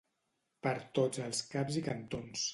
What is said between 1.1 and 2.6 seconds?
els caps i cantons.